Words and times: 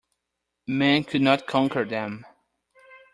Man 0.65 1.03
could 1.03 1.21
not 1.21 1.45
conquer 1.45 1.85
them. 1.85 2.25